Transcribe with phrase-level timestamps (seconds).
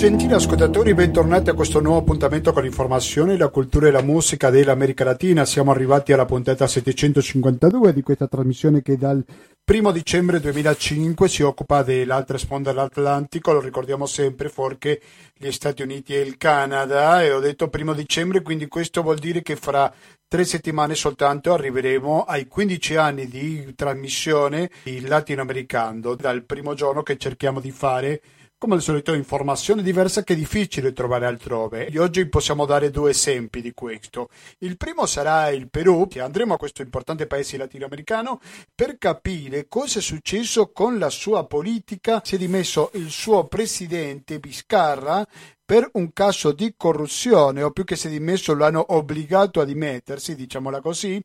[0.00, 5.04] Gentili ascoltatori, bentornati a questo nuovo appuntamento con l'informazione, la cultura e la musica dell'America
[5.04, 5.44] Latina.
[5.44, 9.22] Siamo arrivati alla puntata 752 di questa trasmissione che dal
[9.62, 15.02] primo dicembre 2005 si occupa dell'altra sponda dell'Atlantico, lo ricordiamo sempre, fuorché
[15.36, 17.22] gli Stati Uniti e il Canada.
[17.22, 19.92] E ho detto primo dicembre, quindi questo vuol dire che fra
[20.26, 27.18] tre settimane soltanto arriveremo ai 15 anni di trasmissione in latinoamericano, dal primo giorno che
[27.18, 28.22] cerchiamo di fare
[28.60, 33.08] come al solito informazione diversa che è difficile trovare altrove e oggi possiamo dare due
[33.08, 34.28] esempi di questo.
[34.58, 38.38] Il primo sarà il Perù, che andremo a questo importante paese latinoamericano
[38.74, 42.20] per capire cosa è successo con la sua politica.
[42.22, 45.26] Si è dimesso il suo presidente Biscarra
[45.70, 49.64] per un caso di corruzione o più che si è dimesso lo hanno obbligato a
[49.64, 51.22] dimettersi, diciamola così,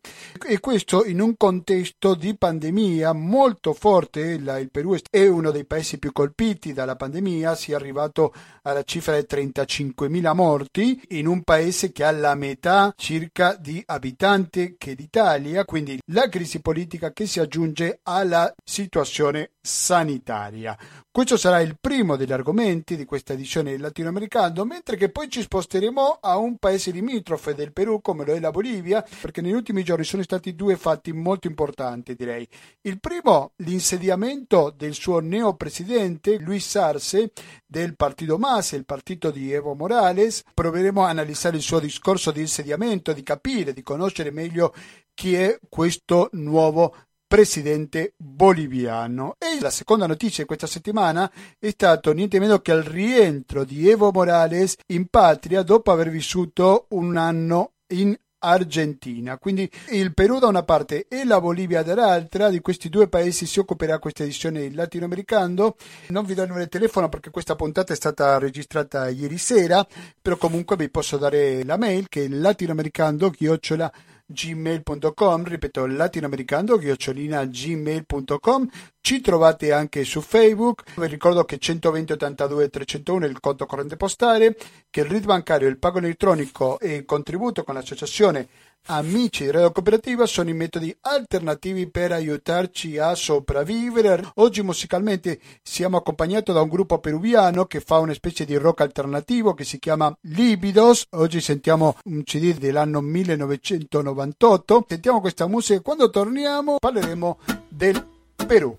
[0.47, 4.19] e questo in un contesto di pandemia molto forte.
[4.19, 9.19] Il, Perù è uno dei paesi più colpiti dalla pandemia, si è arrivato alla cifra
[9.19, 15.65] di 35.000 morti in un paese che ha la metà circa di abitanti che l'Italia,
[15.65, 20.77] quindi la crisi politica che si aggiunge alla situazione sanitaria.
[21.11, 26.19] Questo sarà il primo degli argomenti di questa edizione latinoamericana, mentre che poi ci sposteremo
[26.21, 30.03] a un paese limitrofe del Perù come lo è la Bolivia, perché negli ultimi giorni
[30.03, 32.47] sono stati due fatti molto importanti, direi.
[32.81, 37.31] Il primo, l'insediamento del suo neopresidente Luis Arce
[37.65, 40.43] del Partito MAS, il partito di Evo Morales.
[40.53, 44.73] Proveremo a analizzare il suo discorso di insediamento, di capire, di conoscere meglio
[45.15, 46.93] chi è questo nuovo
[47.27, 49.35] presidente boliviano.
[49.37, 53.89] E la seconda notizia di questa settimana è stato niente meno che il rientro di
[53.89, 58.15] Evo Morales in patria dopo aver vissuto un anno in
[58.45, 59.37] Argentina.
[59.37, 63.59] Quindi il Perù da una parte e la Bolivia dall'altra, di questi due paesi si
[63.59, 65.75] occuperà questa edizione latinoamericano.
[66.09, 69.85] Non vi do il numero di telefono perché questa puntata è stata registrata ieri sera,
[70.21, 73.91] però comunque vi posso dare la mail che è latinoamericano-chiocciola
[74.25, 78.69] gmail.com, ripeto latinoamericano chiocciolina gmail.com
[79.05, 80.99] ci trovate anche su Facebook.
[80.99, 84.57] Vi ricordo che 120 82 301 è il conto corrente postale
[84.89, 88.47] che il RID bancario, il pago elettronico e il contributo con l'associazione
[88.87, 94.23] Amici di Radio Cooperativa sono i metodi alternativi per aiutarci a sopravvivere.
[94.35, 99.55] Oggi musicalmente siamo accompagnati da un gruppo peruviano che fa una specie di rock alternativo
[99.55, 101.07] che si chiama Libidos.
[101.11, 104.85] Oggi sentiamo un CD dell'anno 1998.
[104.87, 108.05] Sentiamo questa musica e quando torniamo parleremo del
[108.45, 108.77] Perù.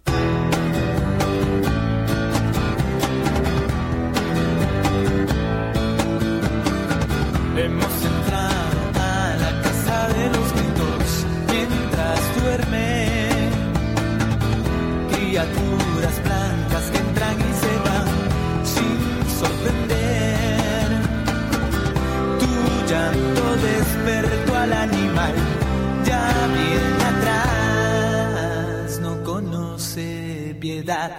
[7.67, 8.06] criaturas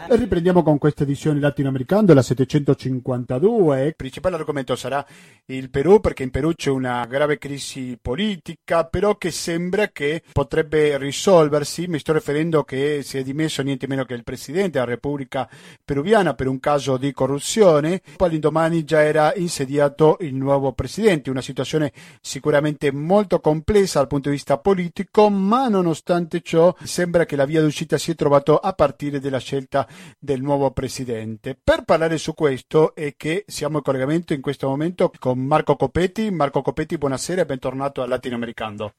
[0.09, 3.87] E riprendiamo con questa edizione latinoamericana, la 752.
[3.87, 5.05] Il principale argomento sarà
[5.47, 10.97] il Perù, perché in Perù c'è una grave crisi politica, però che sembra che potrebbe
[10.97, 11.87] risolversi.
[11.87, 15.49] Mi sto riferendo che si è dimesso niente meno che il presidente della Repubblica
[15.83, 18.01] Peruviana per un caso di corruzione.
[18.15, 21.91] Poi all'indomani già era insediato il nuovo presidente, una situazione
[22.21, 27.59] sicuramente molto complessa dal punto di vista politico, ma nonostante ciò sembra che la via
[27.59, 29.85] d'uscita si è trovato a partire dalla scelta
[30.19, 31.57] del nuovo presidente.
[31.61, 36.31] Per parlare su questo e che siamo in collegamento in questo momento con Marco Copetti.
[36.31, 38.93] Marco Copetti, buonasera e bentornato al Latinoamericano.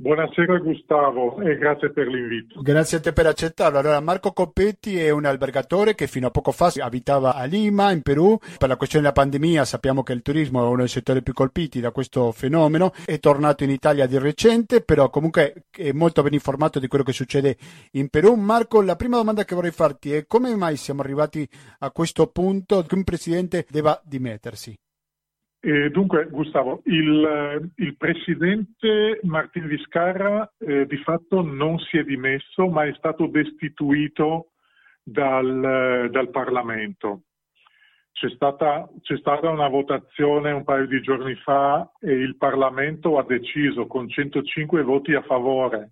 [0.00, 2.62] Buonasera Gustavo e grazie per l'invito.
[2.62, 3.80] Grazie a te per accettarlo.
[3.80, 8.00] Allora, Marco Coppetti è un albergatore che fino a poco fa abitava a Lima, in
[8.00, 8.38] Perù.
[8.56, 11.80] Per la questione della pandemia sappiamo che il turismo è uno dei settori più colpiti
[11.80, 12.94] da questo fenomeno.
[13.04, 17.12] È tornato in Italia di recente, però comunque è molto ben informato di quello che
[17.12, 17.58] succede
[17.90, 18.36] in Perù.
[18.36, 21.46] Marco, la prima domanda che vorrei farti è come mai siamo arrivati
[21.80, 24.74] a questo punto che un presidente debba dimettersi?
[25.62, 32.66] Eh, dunque, Gustavo, il, il, presidente Martin Viscarra eh, di fatto non si è dimesso,
[32.68, 34.52] ma è stato destituito
[35.02, 37.24] dal, dal Parlamento.
[38.10, 43.24] C'è stata, c'è stata, una votazione un paio di giorni fa e il Parlamento ha
[43.24, 45.90] deciso con 105 voti a favore,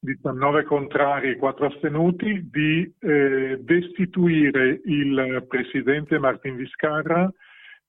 [0.00, 7.32] 19 contrari e 4 astenuti, di eh, destituire il presidente Martin Viscarra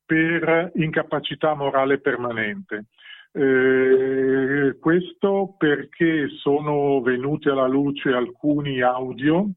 [0.09, 2.85] per incapacità morale permanente.
[3.31, 9.51] Eh, questo perché sono venuti alla luce alcuni audio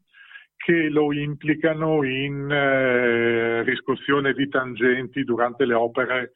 [0.55, 6.33] che lo implicano in eh, riscossione di tangenti durante le opere,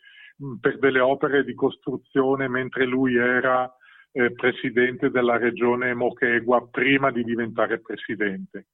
[0.62, 3.70] per delle opere di costruzione mentre lui era
[4.12, 8.68] eh, presidente della regione Mochegua prima di diventare presidente.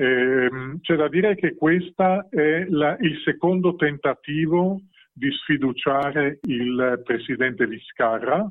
[0.00, 0.48] Eh,
[0.80, 4.80] c'è da dire che questo è la, il secondo tentativo
[5.12, 8.50] di sfiduciare il presidente Viscarra,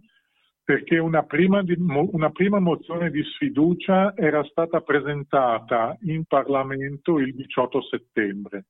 [0.64, 7.82] perché una prima, una prima, mozione di sfiducia era stata presentata in Parlamento il 18
[7.82, 8.66] settembre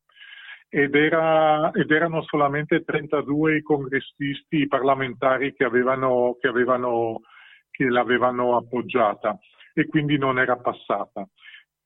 [0.70, 7.24] ed, era, ed erano solamente 32 i congressisti, i parlamentari che, avevano, che, avevano,
[7.72, 9.38] che l'avevano appoggiata
[9.74, 11.28] e quindi non era passata.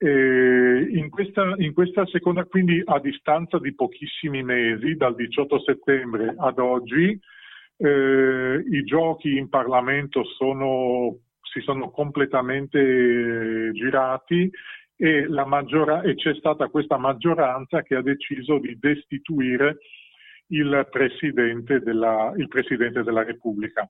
[0.08, 6.60] In questa, in questa, seconda, quindi a distanza di pochissimi mesi, dal 18 settembre ad
[6.60, 7.18] oggi,
[7.78, 14.50] eh, I giochi in Parlamento sono, si sono completamente girati
[14.96, 19.78] e, e c'è stata questa maggioranza che ha deciso di destituire
[20.48, 23.90] il Presidente della, il Presidente della Repubblica.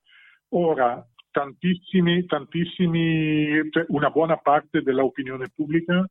[0.50, 6.08] Ora, tantissimi, tantissimi, cioè una buona parte dell'opinione pubblica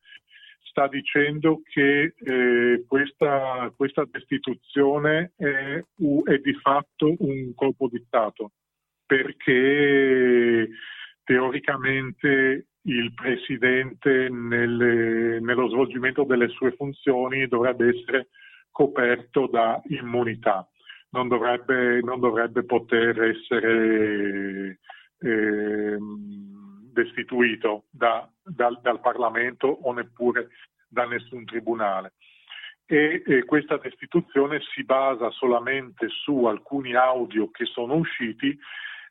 [0.65, 8.51] sta dicendo che eh, questa, questa, destituzione è, è, di fatto un colpo di Stato,
[9.07, 10.69] perché
[11.23, 18.29] teoricamente il Presidente nelle, nello svolgimento delle sue funzioni dovrebbe essere
[18.71, 20.67] coperto da immunità,
[21.11, 24.79] non dovrebbe, non dovrebbe poter essere
[25.23, 25.97] eh,
[26.93, 30.49] destituito da, dal, dal, Parlamento o neppure
[30.89, 32.13] da nessun tribunale.
[32.85, 38.59] E, e, questa destituzione si basa solamente su alcuni audio che sono usciti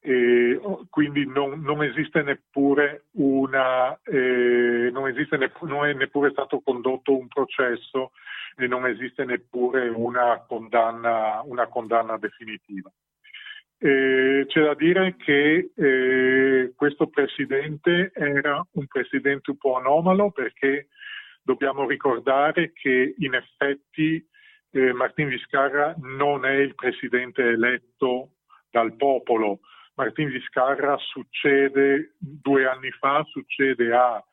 [0.04, 0.60] e
[0.90, 7.16] quindi non, non esiste neppure una eh, non, esiste neppure, non è neppure stato condotto
[7.16, 8.12] un processo
[8.56, 12.92] e non esiste neppure una condanna, una condanna definitiva.
[13.83, 20.89] Eh, c'è da dire che eh, questo presidente era un presidente un po' anomalo perché
[21.42, 24.24] dobbiamo ricordare che in effetti
[24.69, 28.33] eh, Martin Viscarra non è il presidente eletto
[28.69, 29.62] dal popolo.
[29.95, 34.24] Martin Viscarra succede due anni fa, succede a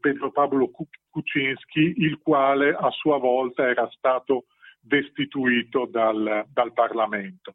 [0.00, 0.72] Pedro Pablo
[1.08, 4.46] Kuczynski, il quale a sua volta era stato
[4.80, 7.54] destituito dal, dal Parlamento.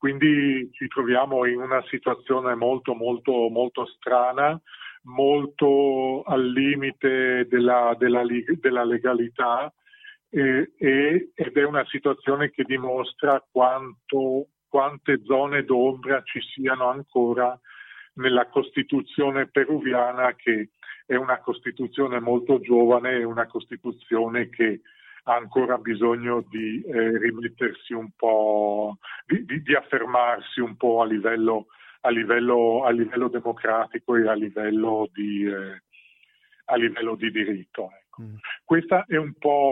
[0.00, 4.58] Quindi ci troviamo in una situazione molto, molto, molto strana,
[5.02, 8.22] molto al limite della, della,
[8.58, 9.70] della legalità
[10.30, 17.60] eh, e, ed è una situazione che dimostra quanto, quante zone d'ombra ci siano ancora
[18.14, 20.70] nella Costituzione peruviana che
[21.04, 24.80] è una Costituzione molto giovane, è una Costituzione che
[25.24, 31.06] ha ancora bisogno di eh, rimettersi un po', di, di, di, affermarsi un po' a
[31.06, 31.66] livello,
[32.02, 35.82] a livello, a livello democratico e a livello di, eh,
[36.66, 37.90] a livello di diritto.
[38.10, 38.22] Ecco.
[38.22, 38.34] Mm.
[38.64, 39.16] Questa, è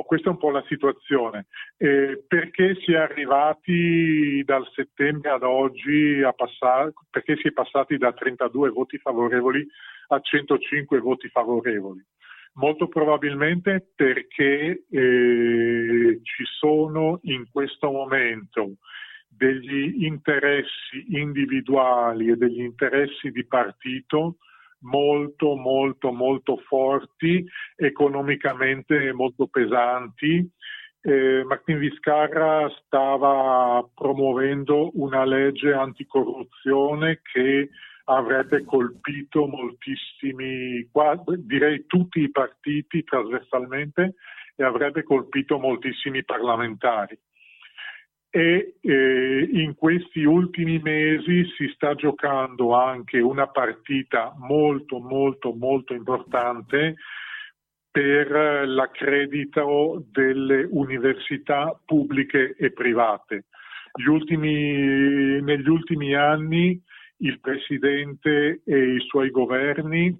[0.05, 1.47] questa, è un po', la situazione.
[1.77, 7.97] Eh, perché si è arrivati dal settembre ad oggi a passare, perché si è passati
[7.97, 9.67] da 32 voti favorevoli
[10.09, 12.05] a 105 voti favorevoli?
[12.59, 18.79] Molto probabilmente perché eh, ci sono in questo momento
[19.29, 24.39] degli interessi individuali e degli interessi di partito
[24.81, 27.47] molto molto molto forti,
[27.77, 30.51] economicamente molto pesanti.
[31.01, 37.71] Eh, Martin Viscarra stava promuovendo una legge anticorruzione che
[38.09, 40.89] avrebbe colpito moltissimi,
[41.39, 44.15] direi tutti i partiti trasversalmente
[44.57, 47.19] e avrebbe colpito moltissimi parlamentari.
[48.31, 55.95] E eh, in questi ultimi mesi si sta giocando anche una partita molto molto molto
[55.95, 56.97] importante
[57.91, 63.47] per l'accredito delle università pubbliche e private.
[64.07, 66.81] Ultimi, negli ultimi anni
[67.19, 70.17] il Presidente e i suoi governi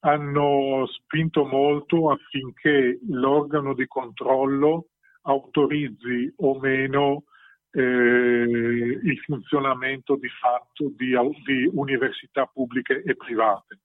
[0.00, 4.88] hanno spinto molto affinché l'organo di controllo
[5.22, 7.24] autorizzi o meno
[7.70, 13.80] eh, il funzionamento di fatto di, di università pubbliche e private.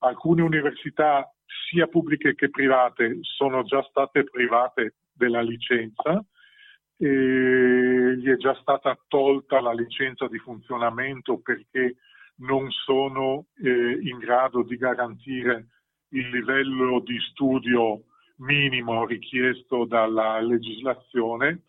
[0.00, 1.26] Alcune università,
[1.68, 6.22] sia pubbliche che private, sono già state private della licenza,
[6.96, 11.96] e gli è già stata tolta la licenza di funzionamento perché
[12.36, 15.66] non sono eh, in grado di garantire
[16.10, 18.04] il livello di studio
[18.36, 21.62] minimo richiesto dalla legislazione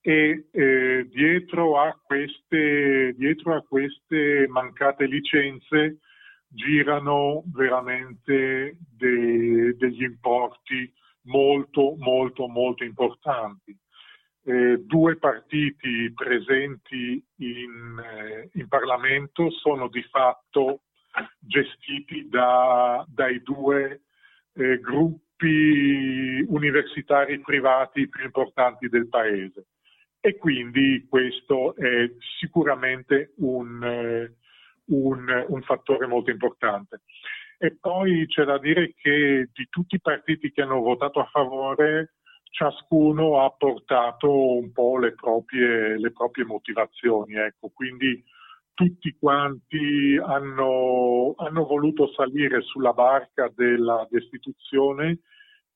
[0.00, 6.00] e eh, dietro, a queste, dietro, a queste, mancate licenze
[6.46, 13.76] girano veramente de, degli importi molto, molto, molto importanti.
[14.46, 20.82] Eh, due partiti presenti in, eh, in, Parlamento sono di fatto
[21.38, 24.02] gestiti da, dai due
[24.52, 29.66] eh, gruppi universitari privati più importanti del paese
[30.20, 34.34] e quindi questo è sicuramente un, eh,
[34.86, 37.02] un, un fattore molto importante.
[37.58, 42.14] E poi c'è da dire che di tutti i partiti che hanno votato a favore,
[42.54, 47.34] ciascuno ha portato un po' le proprie, le proprie motivazioni.
[47.34, 47.70] Ecco.
[47.74, 48.22] Quindi
[48.72, 55.18] tutti quanti hanno, hanno, voluto salire sulla barca della destituzione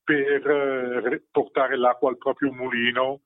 [0.01, 3.21] per eh, portare l'acqua al proprio mulino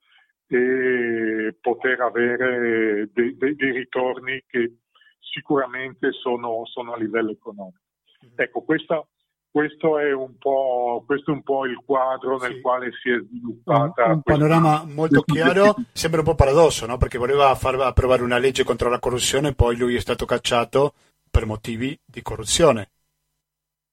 [0.48, 4.80] e poter avere dei, dei, dei ritorni che
[5.20, 7.82] sicuramente sono, sono, a livello economico.
[8.26, 8.34] Mm-hmm.
[8.36, 9.08] Ecco, questa,
[9.54, 10.12] questo, è
[11.06, 12.62] questo, è un po', il quadro nel sì.
[12.62, 14.06] quale si è sviluppata.
[14.06, 16.98] Un, un panorama molto chiaro, sembra un po' paradosso, no?
[16.98, 20.96] perché voleva far approvare una legge contro la corruzione, poi lui è stato cacciato
[21.30, 22.90] per motivi di corruzione.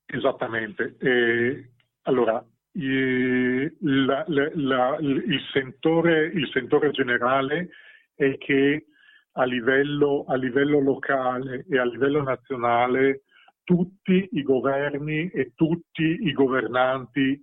[0.07, 0.97] Esattamente.
[0.99, 1.73] E,
[2.05, 7.69] allora, la, la, la, il, sentore, il, sentore, generale
[8.15, 8.87] è che
[9.33, 13.25] a livello, a livello locale e a livello nazionale
[13.71, 17.41] tutti i governi e tutti i governanti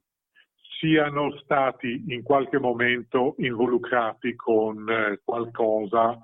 [0.78, 6.20] siano stati in qualche momento involucrati con eh, qualcosa,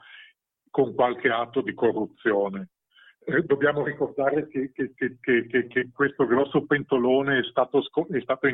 [0.69, 2.71] con qualche atto di corruzione.
[3.25, 8.47] Eh, dobbiamo ricordare che, che, che, che, questo grosso pentolone è stato, è stato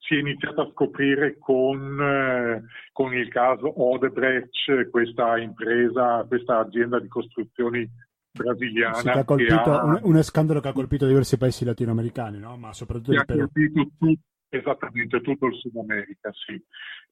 [0.00, 6.98] si è iniziato a scoprire con, eh, con, il caso Odebrecht, questa impresa, questa azienda
[6.98, 7.88] di costruzioni
[8.36, 8.94] brasiliana.
[8.94, 12.56] Sì, ha un, uno scandalo che ha colpito diversi paesi latinoamericani, no?
[12.56, 13.48] ma soprattutto il Perù.
[13.48, 14.14] Tutto,
[14.48, 16.60] esattamente tutto il Sud America, sì.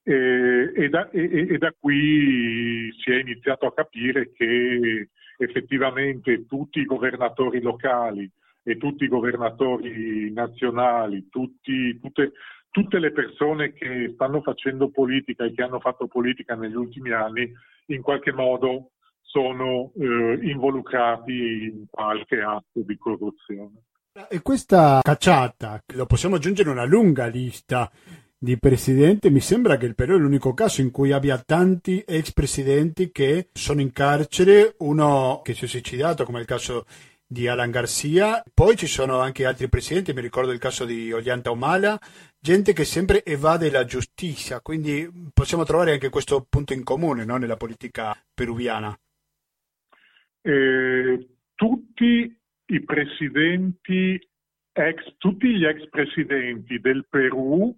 [0.02, 6.81] E, e, da, e, e da qui si è iniziato a capire che effettivamente tutti
[6.81, 8.31] i governatori locali
[8.62, 12.33] e tutti i governatori nazionali, tutti, tutte,
[12.71, 17.50] tutte le persone che stanno facendo politica e che hanno fatto politica negli ultimi anni,
[17.87, 18.93] in qualche modo
[19.35, 23.83] sono eh, involucrati in qualche atto di corruzione.
[24.29, 27.91] E questa cacciata, lo possiamo aggiungere una lunga lista
[28.38, 32.33] di presidente, mi sembra che il Perù è l'unico caso in cui abbia tanti ex
[32.33, 36.85] presidenti che sono in carcere, uno che si è suicidato come il caso
[37.26, 41.50] di Alan Garcia, poi ci sono anche altri presidenti, mi ricordo il caso di Ollanta
[41.50, 41.99] Humala,
[42.38, 47.37] gente che sempre evade la giustizia, quindi possiamo trovare anche questo punto in comune no?
[47.37, 48.97] nella politica peruviana.
[50.46, 54.28] Eh, tutti i presidenti,
[54.72, 57.74] ex, tutti gli ex presidenti del Perù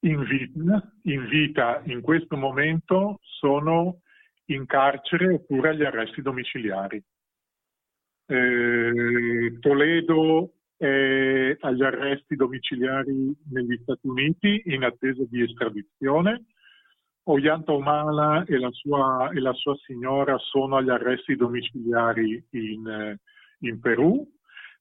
[0.00, 4.02] in vita, in vita in questo momento sono
[4.46, 7.02] in carcere oppure agli arresti domiciliari.
[8.26, 16.44] Eh, Toledo è agli arresti domiciliari negli Stati Uniti in attesa di estradizione.
[17.28, 23.16] Ollanta Humala e la, sua, e la sua signora sono agli arresti domiciliari in,
[23.60, 24.24] in Perù.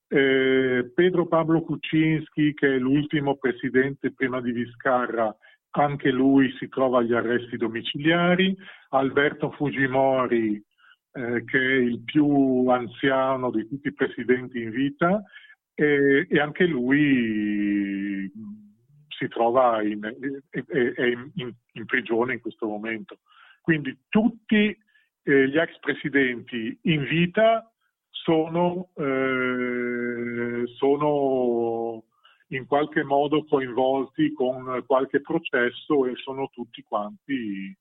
[0.07, 5.35] Eh, Pedro Pablo Kuczynski, che è l'ultimo presidente prima di Viscarra,
[5.71, 8.55] anche lui si trova agli arresti domiciliari.
[8.89, 10.63] Alberto Fujimori,
[11.13, 15.23] eh, che è il più anziano di tutti i presidenti in vita,
[15.73, 18.31] e, e anche lui
[19.17, 20.03] si trova in,
[20.49, 23.19] è, è in, in, prigione in questo momento.
[23.61, 24.77] Quindi tutti
[25.23, 27.71] eh, gli ex presidenti in vita
[28.09, 32.03] sono, eh, sono
[32.49, 37.75] in qualche modo coinvolti con qualche processo e sono tutti quanti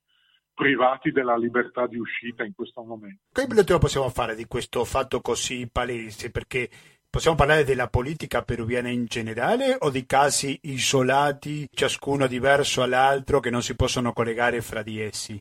[0.54, 3.22] privati della libertà di uscita in questo momento.
[3.32, 6.30] Che biblioteca possiamo fare di questo fatto così palese?
[6.30, 6.70] Perché
[7.14, 13.50] possiamo parlare della politica peruviana in generale o di casi isolati, ciascuno diverso all'altro, che
[13.50, 15.38] non si possono collegare fra di essi?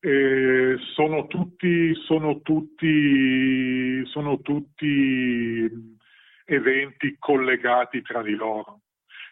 [0.00, 5.70] Eh, sono, tutti, sono, tutti, sono tutti
[6.46, 8.80] eventi collegati tra di loro.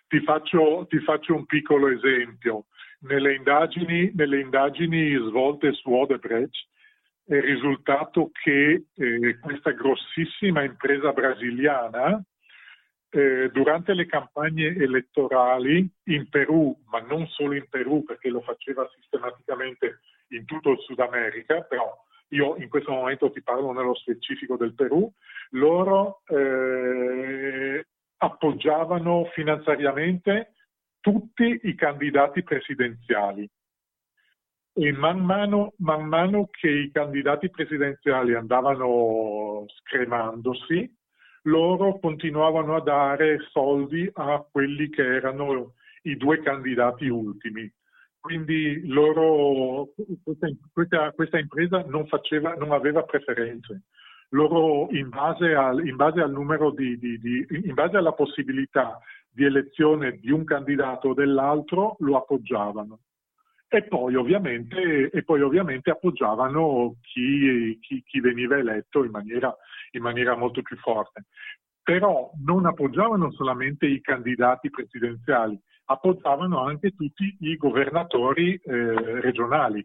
[0.09, 2.67] Ti faccio, ti faccio un piccolo esempio.
[3.09, 6.53] Nelle indagini, nelle indagini svolte su Odebrecht
[7.37, 12.23] è risultato che eh, questa grossissima impresa brasiliana
[13.09, 18.89] eh, durante le campagne elettorali in Perù, ma non solo in Perù perché lo faceva
[18.99, 21.95] sistematicamente in tutto il Sud America, però
[22.29, 25.11] io in questo momento ti parlo nello specifico del Perù,
[25.51, 27.87] loro eh,
[28.19, 30.53] appoggiavano finanziariamente
[31.01, 33.49] tutti i candidati presidenziali
[34.75, 40.91] e man mano, man mano che i candidati presidenziali andavano scremandosi,
[41.43, 47.71] loro continuavano a dare soldi a quelli che erano i due candidati ultimi.
[48.19, 49.89] Quindi loro,
[50.73, 53.83] questa, questa impresa non, faceva, non, aveva preferenze.
[54.31, 56.33] Loro in base al, in base al
[56.75, 58.99] di, di, di, in base alla possibilità
[59.29, 63.01] di elezione di un candidato o dell'altro lo appoggiavano.
[63.75, 69.57] E poi ovviamente, e poi ovviamente appoggiavano chi, chi, chi veniva eletto in maniera,
[69.93, 71.25] in maniera molto più forte.
[71.83, 79.83] Però non appoggiavano solamente i candidati presidenziali, appoggiavano anche tutti i governatori eh, regionali.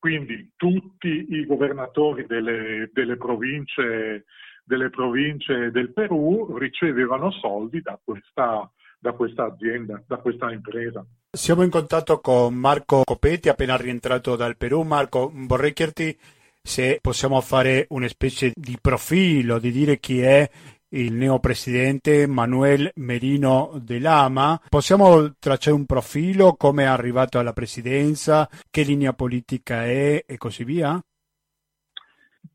[0.00, 4.24] Quindi tutti i governatori delle, delle, province,
[4.64, 11.06] delle, province, del Perù ricevevano soldi da questa, da questa azienda, da questa impresa.
[11.36, 14.80] Siamo in contatto con Marco Copetti, appena rientrato dal Perù.
[14.84, 16.16] Marco, vorrei chiederti
[16.62, 20.48] se possiamo fare una specie di profilo, di dire chi è
[20.88, 24.58] il neopresidente Manuel Merino de Lama.
[24.66, 30.64] Possiamo tracciare un profilo, come è arrivato alla presidenza, che linea politica è e così
[30.64, 30.98] via?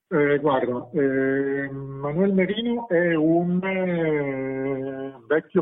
[0.07, 5.13] Eh, guarda, eh, Manuel Merino è un, eh,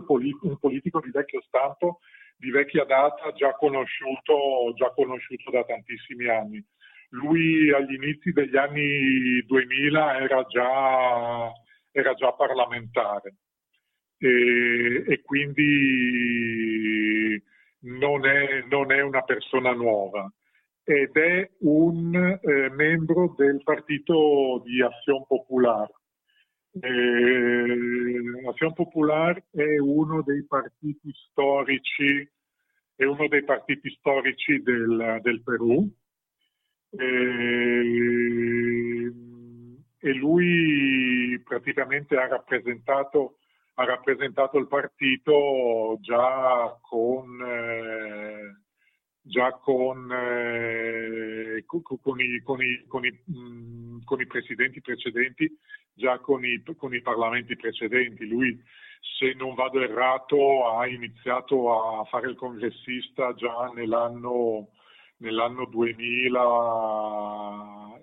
[0.06, 2.00] polit- un politico di vecchio stampo,
[2.40, 6.66] di vecchia data, già conosciuto, già conosciuto da tantissimi anni.
[7.10, 11.52] Lui agli inizi degli anni 2000 era già
[11.92, 13.36] era già parlamentare
[14.18, 16.22] e, e quindi
[17.82, 20.32] non è, non è, una persona nuova
[20.84, 25.94] ed è un eh, membro del partito di Azione Popolare.
[26.72, 32.30] Eh, Popolare è uno dei partiti storici,
[33.28, 35.90] dei partiti storici del, del Perù.
[36.92, 38.20] Eh,
[40.02, 43.38] e lui praticamente ha rappresentato,
[43.76, 48.69] ha rappresentato il partito già con, eh,
[49.30, 55.50] già con, eh, con, i, con, i, con, i, mm, con, i, presidenti precedenti,
[55.94, 58.28] già con i, con i parlamenti precedenti.
[58.28, 58.62] Lui,
[59.18, 64.72] se non vado errato, ha iniziato a fare il congressista già nell'anno
[65.20, 68.00] nell'anno 2000,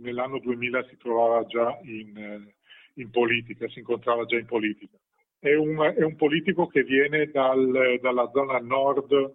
[0.00, 2.50] nell'anno 2000 si trovava già in,
[2.94, 4.96] in, politica, si incontrava già in politica.
[5.38, 9.34] È un, è un politico che viene dal, dalla zona nord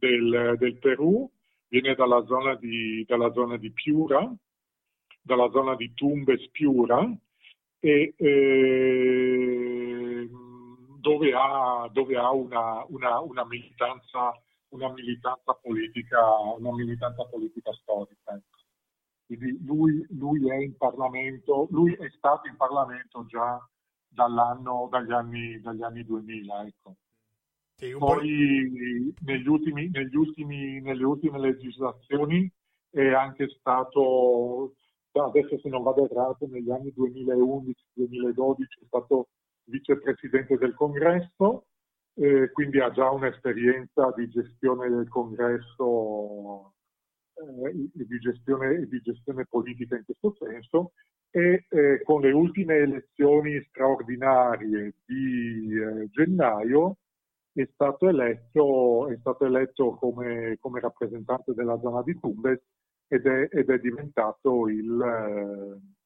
[0.00, 1.30] del, del, Perù,
[1.68, 4.28] viene dalla zona, di, dalla zona di Piura,
[5.22, 7.08] dalla zona di Tumbes Piura,
[7.78, 10.28] e, eh,
[10.98, 14.32] dove ha, dove ha una, una, una militanza
[14.70, 16.18] una militanza politica,
[16.58, 18.34] una militanza politica storica.
[18.34, 18.58] Ecco.
[19.26, 23.60] Quindi lui, lui, è in Parlamento, lui è stato in Parlamento già
[24.08, 26.66] dagli, anni, dagli anni 2000.
[26.66, 26.96] Ecco.
[27.98, 32.50] Poi negli ultimi, negli ultimi, nelle ultime legislazioni
[32.90, 34.74] è anche stato,
[35.12, 39.28] adesso se non vado errato, negli anni 2011-2012 è stato
[39.64, 41.64] vicepresidente del congresso
[42.14, 46.74] eh, quindi ha già un'esperienza di gestione del congresso
[47.34, 50.92] eh, di, gestione, di gestione politica in questo senso
[51.30, 56.96] e eh, con le ultime elezioni straordinarie di eh, gennaio
[57.52, 62.60] è stato eletto, è stato eletto come, come, rappresentante della zona di Tumbes
[63.08, 65.99] ed è, ed è diventato il, eh,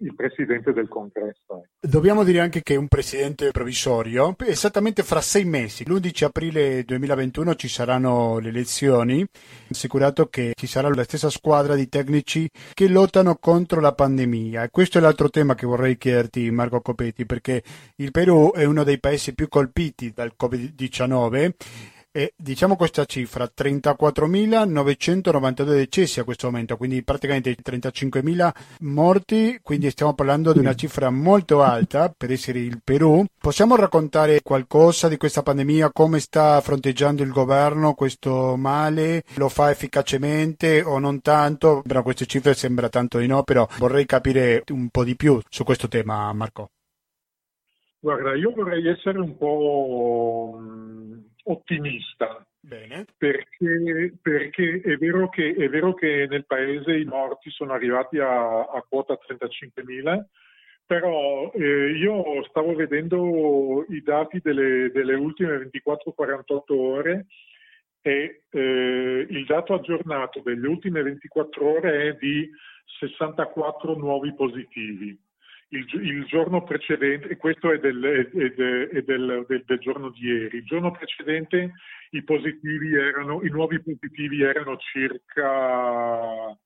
[0.00, 1.66] il presidente del congresso.
[1.80, 7.54] Dobbiamo dire anche che è un presidente provvisorio, esattamente fra sei mesi, l'11 aprile 2021
[7.54, 9.26] ci saranno le elezioni,
[9.70, 14.68] assicurato che ci sarà la stessa squadra di tecnici che lottano contro la pandemia.
[14.70, 17.62] Questo è l'altro tema che vorrei chiederti, Marco Copetti, perché
[17.96, 21.52] il Perù è uno dei paesi più colpiti dal Covid-19
[22.12, 30.14] e diciamo questa cifra 34.992 decessi a questo momento quindi praticamente 35.000 morti quindi stiamo
[30.14, 33.24] parlando di una cifra molto alta per essere il Perù.
[33.38, 35.92] Possiamo raccontare qualcosa di questa pandemia?
[35.92, 39.22] Come sta fronteggiando il governo questo male?
[39.36, 41.82] Lo fa efficacemente o non tanto?
[41.86, 45.62] Però queste cifre sembra tanto di no però vorrei capire un po' di più su
[45.62, 46.70] questo tema Marco.
[48.02, 50.58] Guarda, io vorrei essere un po'
[51.44, 52.44] ottimista.
[53.16, 58.60] Perché, perché è, vero che, è, vero che, nel paese i morti sono arrivati a,
[58.60, 60.24] a quota 35.000,
[60.84, 67.26] però eh, io stavo vedendo i dati delle, delle ultime 24-48 ore
[68.02, 72.48] e eh, il dato aggiornato delle ultime 24 ore è di
[72.98, 75.18] 64 nuovi positivi
[75.70, 80.26] il, il, giorno precedente, e questo è, del, è, è del, del, del, giorno di
[80.26, 81.72] ieri, il giorno precedente
[82.10, 86.56] i, positivi erano, i nuovi positivi erano circa,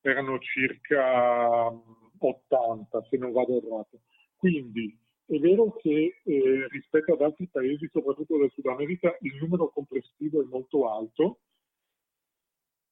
[0.00, 1.70] erano circa
[2.18, 4.00] 80, se non vado errato.
[4.36, 4.96] Quindi
[5.26, 10.42] è vero che eh, rispetto ad altri paesi, soprattutto del Sud America, il numero complessivo
[10.42, 11.40] è molto alto,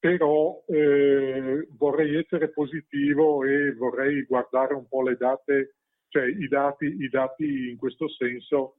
[0.02, 5.76] però eh, vorrei essere positivo e vorrei guardare un po' le date,
[6.08, 8.78] cioè i dati, i dati in questo senso.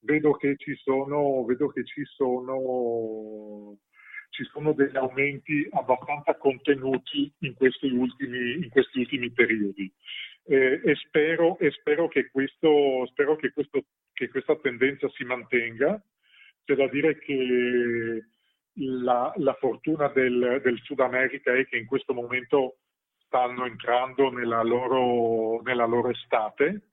[0.00, 3.78] Vedo che ci sono, vedo che ci sono,
[4.30, 9.88] ci sono degli aumenti abbastanza contenuti in questi ultimi, in questi ultimi periodi.
[10.46, 16.02] Eh, e, spero, e spero, che, questo, spero che, questo, che questa tendenza si mantenga.
[16.64, 18.24] C'è da dire che
[18.80, 22.78] la, la fortuna del, del, Sud America è che in questo momento
[23.24, 26.88] stanno entrando nella loro, nella loro estate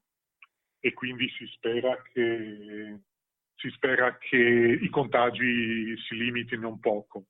[0.79, 2.99] e quindi si spera, che,
[3.55, 7.25] si spera che i contagi si limitino un poco.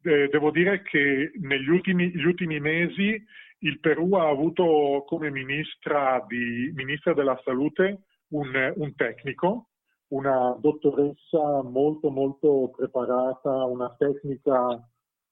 [0.00, 3.22] devo dire che negli ultimi, ultimi, mesi
[3.58, 9.69] il Perù ha avuto come ministra, di, ministra della salute un, un tecnico
[10.10, 14.80] una dottoressa molto molto preparata, una tecnica,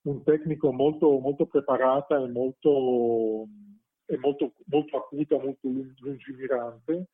[0.03, 3.47] un tecnico molto molto preparata e molto,
[4.07, 7.09] e molto, molto acuta, molto lungimirante,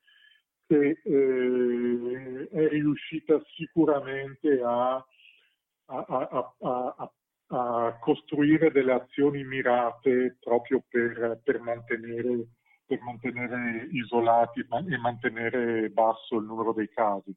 [0.66, 4.94] che eh, è riuscita sicuramente a,
[5.86, 7.12] a, a,
[7.48, 12.48] a, costruire delle azioni mirate proprio per, per mantenere
[12.86, 17.34] per mantenere isolati e mantenere basso il numero dei casi.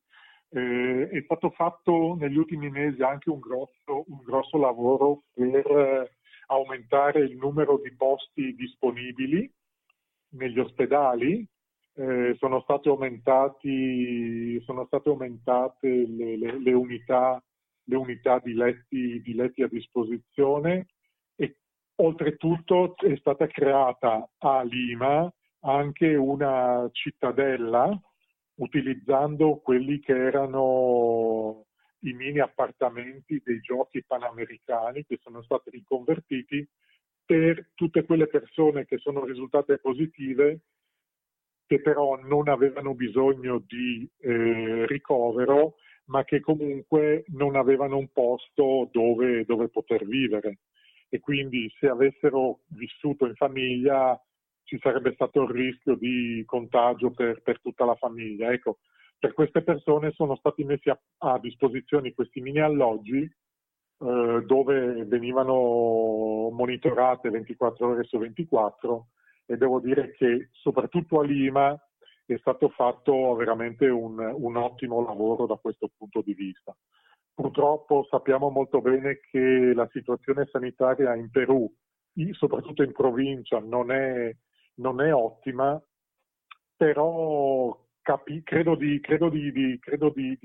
[0.49, 6.11] Eh, è stato fatto negli ultimi mesi anche un grosso, un grosso lavoro per eh,
[6.47, 9.51] aumentare il numero di posti disponibili
[10.29, 11.45] negli ospedali.
[11.95, 17.43] Eh, sono, state sono, state aumentate le, le, le, unità,
[17.85, 20.85] le unità di, letti, di letti a disposizione
[21.35, 21.57] e
[21.95, 25.29] oltretutto è stata creata a Lima
[25.61, 27.99] anche una cittadella
[28.57, 31.65] utilizzando quelli che erano
[32.01, 36.67] i mini appartamenti dei giochi panamericani che sono stati riconvertiti
[37.25, 40.59] per tutte quelle persone che sono risultate positive
[41.65, 48.89] che però non avevano bisogno di eh, ricovero ma che comunque non avevano un posto
[48.91, 50.59] dove, dove poter vivere.
[51.09, 54.17] E quindi se avessero vissuto in famiglia
[54.67, 58.51] ci sarebbe stato il rischio di contagio per, per tutta la famiglia.
[58.51, 58.79] Ecco,
[59.17, 66.49] per queste persone sono stati messi a, a disposizione questi mini alloggi eh, dove venivano
[66.51, 69.07] monitorate 24 ore su 24
[69.45, 71.73] e devo dire che soprattutto a Lima
[72.25, 76.75] è stato fatto veramente un, un ottimo lavoro da questo punto di vista.
[77.33, 81.71] Purtroppo sappiamo molto bene che la situazione sanitaria in Perù,
[82.31, 84.35] soprattutto in provincia, non è
[84.77, 85.81] non è ottima,
[86.75, 90.37] però capi- credo, di, credo, di, di, credo di,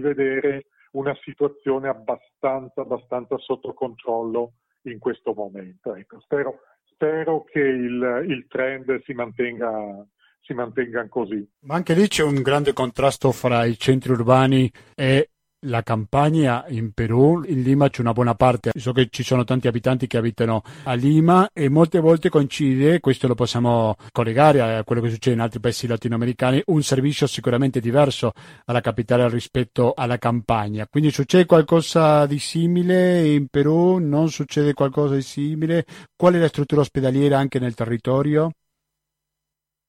[0.00, 5.94] vedere una situazione abbastanza, abbastanza sotto controllo in questo momento.
[5.94, 10.04] Ecco, spero, spero, che il, il trend si mantenga,
[10.40, 11.48] si mantenga così.
[11.60, 15.30] Ma anche lì c'è un grande contrasto fra i centri urbani e
[15.66, 19.68] la campagna in Perù, in Lima c'è una buona parte, so che ci sono tanti
[19.68, 25.00] abitanti che abitano a Lima e molte volte coincide, questo lo possiamo collegare a quello
[25.02, 28.32] che succede in altri paesi latinoamericani, un servizio sicuramente diverso
[28.64, 30.86] alla capitale rispetto alla campagna.
[30.88, 33.98] Quindi succede qualcosa di simile in Perù?
[33.98, 35.84] Non succede qualcosa di simile?
[36.16, 38.50] Qual è la struttura ospedaliera anche nel territorio?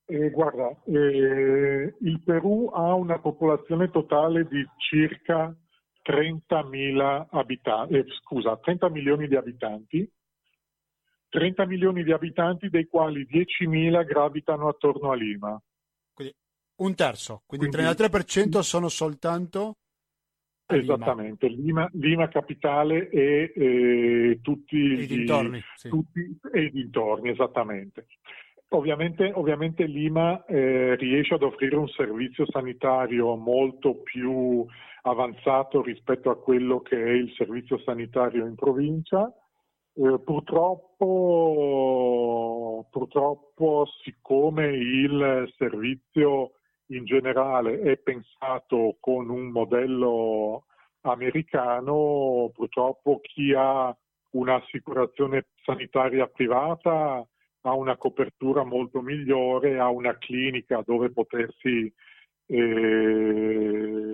[0.05, 5.55] Eh, guarda, eh, il Perù ha una popolazione totale di circa
[6.03, 10.11] 30.000 abitanti, eh, scusa, 30 milioni di abitanti,
[11.29, 15.59] 30 milioni di abitanti dei quali 10.000 gravitano attorno a Lima.
[16.13, 16.35] Quindi
[16.75, 19.77] un terzo, quindi, quindi il 33% sono soltanto
[20.65, 21.89] Esattamente, Lima.
[21.93, 25.89] Lima, capitale e eh, tutti i dintorni, sì.
[25.89, 28.07] tutti, e i dintorni, esattamente.
[28.69, 34.65] Ovviamente, ovviamente Lima eh, riesce ad offrire un servizio sanitario molto più
[35.03, 39.31] avanzato rispetto a quello che è il servizio sanitario in provincia.
[39.95, 40.97] Eh, purtroppo,
[42.89, 46.53] purtroppo, siccome il servizio
[46.87, 50.65] in generale è pensato con un modello
[51.01, 53.95] americano, purtroppo chi ha
[54.31, 57.25] un'assicurazione sanitaria privata
[57.65, 61.91] ha una copertura molto migliore, ha una clinica dove potersi
[62.45, 64.12] eh,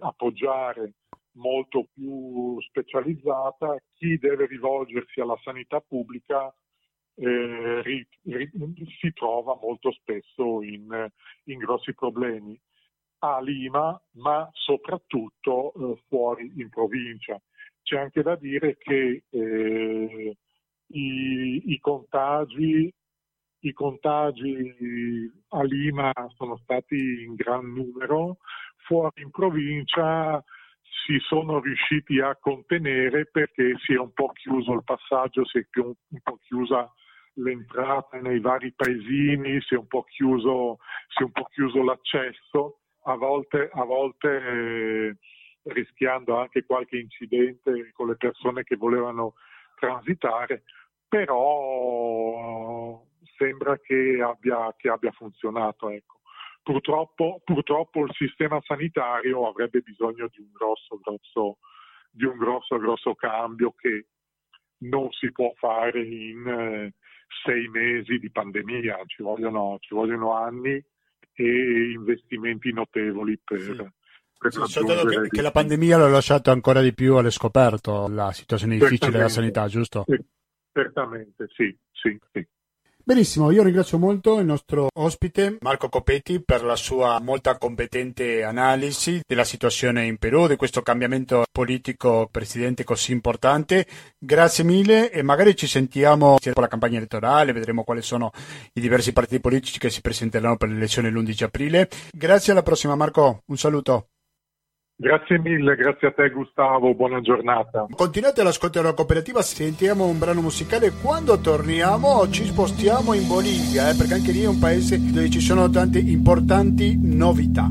[0.00, 0.94] appoggiare
[1.32, 6.52] molto più specializzata, chi deve rivolgersi alla sanità pubblica
[7.14, 8.50] eh, ri, ri,
[8.98, 11.10] si trova molto spesso in,
[11.44, 12.58] in, grossi problemi
[13.18, 17.40] a Lima, ma soprattutto eh, fuori in provincia.
[17.82, 20.36] C'è anche da dire che eh,
[20.86, 22.92] i, i, contagi,
[23.60, 28.38] i contagi a Lima sono stati in gran numero,
[28.90, 30.42] fuori in provincia
[31.06, 35.66] si sono riusciti a contenere perché si è un po' chiuso il passaggio, si è
[35.78, 36.92] un, un po' chiusa
[37.34, 40.78] l'entrata nei vari paesini, si è un po' chiuso,
[41.20, 45.16] un po chiuso l'accesso, a volte, a volte eh,
[45.72, 49.34] rischiando anche qualche incidente con le persone che volevano
[49.78, 50.64] transitare,
[51.08, 53.00] però
[53.36, 55.90] sembra che abbia, che abbia funzionato.
[55.90, 56.19] Ecco.
[56.62, 61.58] Purtroppo, purtroppo, il sistema sanitario avrebbe bisogno di un grosso, grosso,
[62.10, 64.06] di un grosso, grosso cambio che
[64.80, 66.94] non si può fare in eh,
[67.44, 70.82] sei mesi di pandemia, ci vogliono, ci vogliono anni
[71.32, 73.72] e investimenti notevoli per, sì.
[74.66, 79.12] sì, che, che, la pandemia l'ha lasciato ancora di più alle scoperto la situazione difficile
[79.12, 80.04] della sanità, giusto?
[80.06, 80.18] Sì,
[80.72, 82.46] certamente, sì, sì, sì.
[83.02, 89.22] Benissimo, io ringrazio molto il nostro ospite Marco Copetti per la sua molta competente analisi
[89.26, 93.86] della situazione in Perù, di questo cambiamento politico presidente così importante.
[94.18, 98.32] Grazie mille e magari ci sentiamo dopo la campagna elettorale, vedremo quali sono
[98.74, 101.88] i diversi partiti politici che si presenteranno per le elezioni l'11 aprile.
[102.12, 104.08] Grazie alla prossima Marco, un saluto.
[105.02, 107.86] Grazie mille, grazie a te Gustavo, buona giornata.
[107.96, 110.92] Continuate all'ascolto della cooperativa, sentiamo un brano musicale.
[111.02, 115.40] Quando torniamo ci spostiamo in Bolivia, eh, perché anche lì è un paese dove ci
[115.40, 117.66] sono tante importanti novità.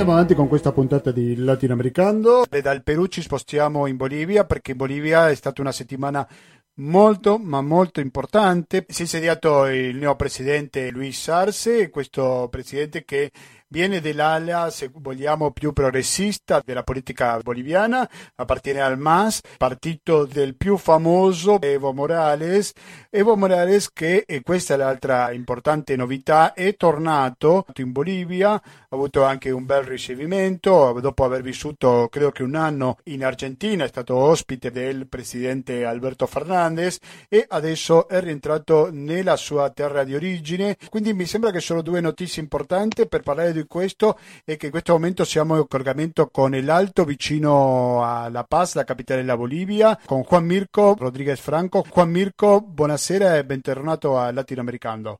[0.00, 5.28] Avanti con questa puntata di Latinoamericano dal Perù ci spostiamo in Bolivia perché in Bolivia
[5.28, 6.26] è stata una settimana
[6.74, 8.84] molto ma molto importante.
[8.88, 13.32] Si è insediato il nuovo presidente Luis Arce, questo presidente che
[13.68, 20.76] viene dall'ala, se vogliamo, più progressista della politica boliviana, appartiene al MAS, partito del più
[20.76, 22.72] famoso Evo Morales.
[23.10, 29.24] Evo Morales che, e questa è l'altra importante novità, è tornato in Bolivia, ha avuto
[29.24, 34.16] anche un bel ricevimento, dopo aver vissuto credo che un anno in Argentina, è stato
[34.16, 40.76] ospite del presidente Alberto Fernandez e adesso è rientrato nella sua terra di origine.
[40.88, 44.66] Quindi mi sembra che sono due notizie importanti per parlare di di questo è che
[44.66, 49.20] in questo momento siamo in collegamento con el Alto vicino a La Paz, la capitale
[49.20, 51.84] della Bolivia, con Juan Mirko Rodriguez Franco.
[51.92, 55.18] Juan Mirko, buonasera e bentornato a Latinoamericano.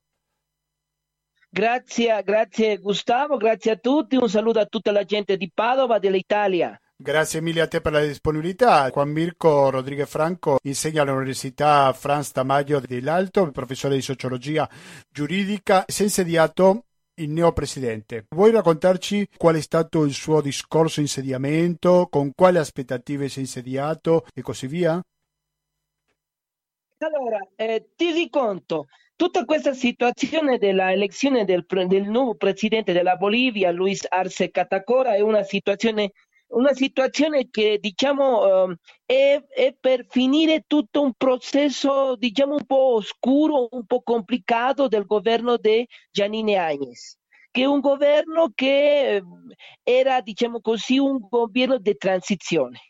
[1.51, 6.79] Grazie, grazie Gustavo, grazie a tutti, un saluto a tutta la gente di Padova, dell'Italia.
[7.01, 8.91] Grazie mille a te per la disponibilità.
[8.91, 14.69] Juan Mirko Rodriguez Franco insegna all'Università Franz Tamayo dell'Alto, professore di sociologia
[15.09, 16.88] giuridica, si è insediato
[17.19, 18.27] il neopresidente.
[18.31, 24.27] Vuoi raccontarci qual è stato il suo discorso insediamento, con quali aspettative si è insediato
[24.35, 25.03] e così via?
[26.99, 33.71] Allora, eh, ti riconto, tutta questa situazione della elezione del, del, nuovo presidente della Bolivia,
[33.71, 36.11] Luis Arce Catacora, è una situazione,
[36.49, 43.69] una situazione che diciamo è, è, per finire tutto un processo diciamo un po' oscuro,
[43.71, 47.17] un po' complicato del governo di Giannine Áñez.
[47.51, 49.23] che un governo che eh,
[49.83, 52.88] era, diciamo così, un governo di transizione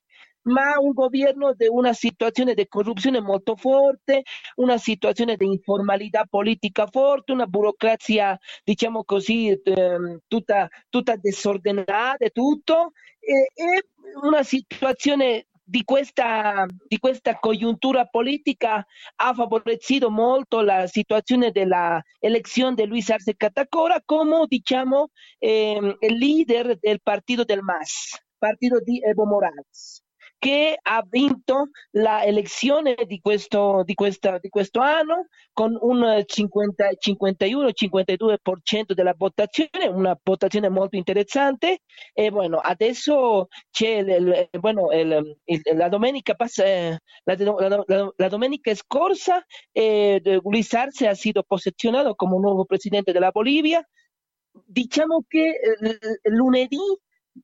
[0.48, 4.22] ma un governo di una situazione di corruzione molto forte,
[4.56, 11.14] una situazione di informalità politica forte, una burocrazia, diciamo così, ehm, tutta, tutta
[13.20, 13.86] e
[14.22, 22.74] una situazione di questa, di questa congiuntura politica ha favorecido molto la situazione della elezione
[22.74, 29.26] di Luis Arce Catacora come diciamo eh, leader del partito del MAS, partito di Evo
[29.26, 30.06] Morales
[30.38, 36.90] che ha vinto la elezione di questo, di questa, di questo anno con un 50,
[37.04, 41.80] 51-52% della votazione, una votazione molto interessante.
[42.12, 45.36] E bueno, adesso c'è il, bueno, il,
[45.74, 52.38] la, domenica passa, la, la, la, domenica scorsa eh, Luis Arce ha stato posizionato come
[52.38, 53.86] nuovo presidente della Bolivia.
[54.64, 56.78] Diciamo che eh, lunedì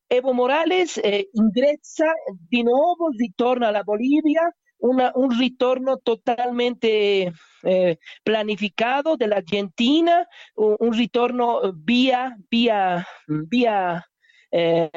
[0.06, 2.12] Evo Morales eh, ingressa
[2.48, 11.72] di nuovo, ritorna alla Bolivia, una, un ritorno totalmente eh, planificato dell'Argentina, un, un ritorno
[11.82, 14.02] via, via, via,
[14.50, 14.90] eh,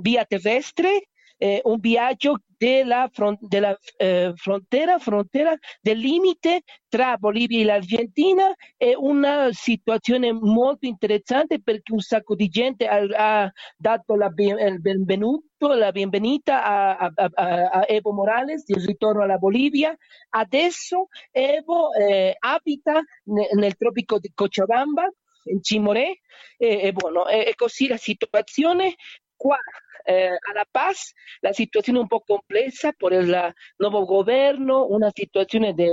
[0.00, 1.08] via terrestre
[1.42, 8.54] eh, un viaggio della, front- della eh, frontera, frontera, del limite tra Bolivia e l'Argentina.
[8.76, 14.80] È una situazione molto interessante perché un sacco di gente ha, ha dato la ben-
[14.80, 19.92] benvenuto, la benvenuta a, a, a, a, Evo Morales di ritorno alla Bolivia.
[20.28, 25.10] Adesso Evo eh, abita ne- nel tropico di Cochabamba,
[25.46, 26.20] in Cimoré,
[26.56, 28.94] e, e, bueno, è, è così la situazione
[29.42, 29.58] qua
[30.04, 35.10] eh, a La Paz la situazione è un po' complessa per il nuovo governo, una
[35.12, 35.88] situazione di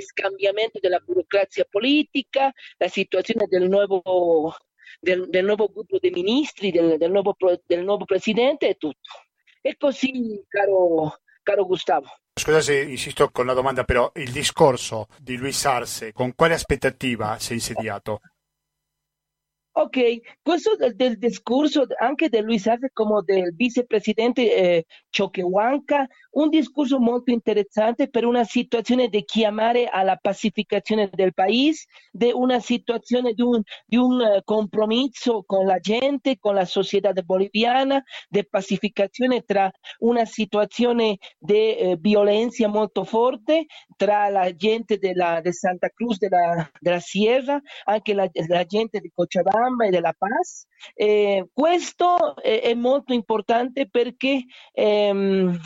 [0.00, 4.54] scambiamento della burocrazia politica, la situazione del nuovo,
[5.00, 9.10] del, del nuovo gruppo di del, del, del nuovo presidente e tutto.
[9.60, 12.06] E così, caro, caro Gustavo.
[12.34, 17.38] Scusa se insisto con la domanda, però il discorso di Luis Arce, con quale aspettativa
[17.38, 18.20] si è insediato?
[19.80, 19.96] Ok,
[20.42, 26.98] questo del, del discorso anche di Luis Arce come del vicepresidente eh, Choquehuanca, un discorso
[26.98, 33.42] molto interessante per una situazione di chiamare alla pacificazione del paese, di una situazione di
[33.42, 39.70] un, di un uh, compromesso con la gente, con la società boliviana, di pacificazione tra
[40.00, 46.68] una situazione di eh, violenza molto forte tra la gente della, de Santa Cruz della,
[46.80, 50.66] della Sierra, anche la, la gente di Cochabamba e della Paz.
[50.94, 55.58] Eh, questo è, è, molto importante perché ehm,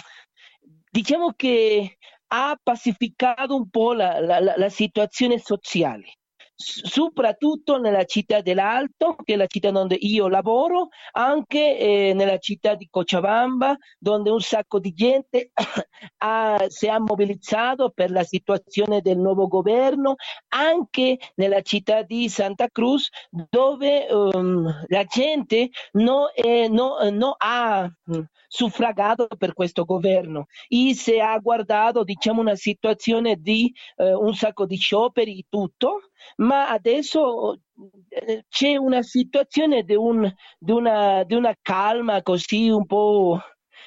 [0.90, 6.18] diciamo che ha pacificato un po' la, la, la situazione sociale
[6.62, 12.74] soprattutto nella città dell'Alto, che è la città dove io lavoro, anche eh, nella città
[12.74, 15.50] di Cochabamba, dove un sacco di gente
[16.18, 20.14] ha, si è mobilizzato per la situazione del nuovo governo,
[20.48, 26.26] anche nella città di Santa Cruz, dove um, la gente non
[26.70, 30.46] no, no ha mm, suffragato per questo governo.
[30.68, 36.10] E si è guardato diciamo, una situazione di eh, un sacco di scioperi e tutto,
[36.36, 37.60] ma adesso
[38.08, 43.40] eh, c'è una situazione di, un, di, una, di una calma così un po'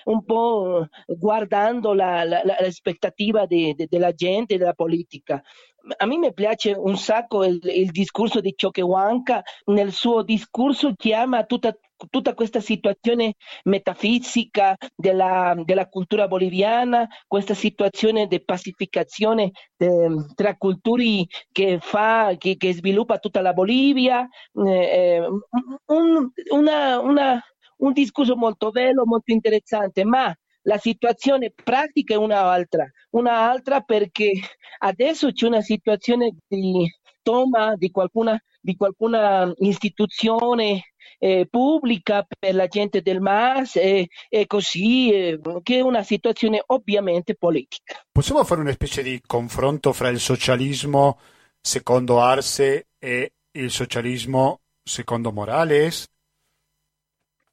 [0.05, 5.41] un po' guardando la, la, l'aspettativa de, de, della gente, della politica.
[5.97, 11.75] A me piace un sacco il, il discorso di Choquehuanca, nel suo discorso chiama tutta,
[12.09, 21.25] tutta questa situazione metafisica della, della, cultura boliviana, questa situazione di pacificazione de, tra culture
[21.51, 25.27] che, fa, che, che, sviluppa tutta la Bolivia, eh, eh
[25.87, 27.41] un, una, una
[27.77, 34.31] un discorso molto bello, molto interessante, ma la situazione pratica è un'altra, un'altra perché
[34.79, 36.89] adesso c'è una situazione di
[37.21, 44.45] toma di qualcuna, di qualcuna istituzione eh, pubblica per la gente del MAS e, e
[44.47, 48.05] così, eh, che è una situazione ovviamente politica.
[48.11, 51.19] Possiamo fare una specie di confronto fra il socialismo
[51.61, 56.07] secondo Arce e il socialismo secondo Morales?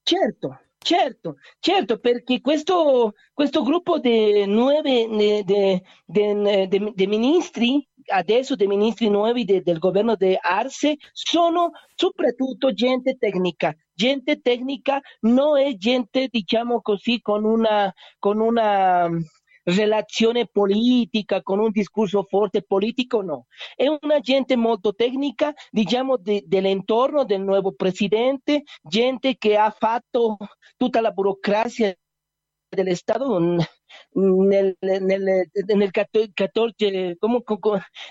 [0.02, 5.06] Certo, certo, certo, perché questo, questo gruppo di nuove
[5.44, 13.74] de, ministri, adesso dei ministri nuovi de, del governo di Arce, sono soprattutto gente tecnica.
[13.94, 19.08] Gente tecnica non è gente, diciamo così, con una, con una
[19.64, 23.46] relazione politica, con un discorso forte politico, no.
[23.74, 30.36] È una gente molto tecnica, diciamo, de, dell'entorno del nuovo presidente, gente che ha fatto
[30.76, 31.94] tutta la burocrazia
[32.68, 33.38] dell'Estato
[34.12, 37.58] nel, nel, nel, 14, comunque,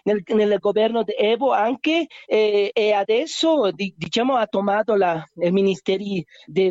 [0.04, 5.52] nel, nel governo di Evo anche eh, e adesso di, diciamo ha tomato la, i
[5.52, 6.26] ministeri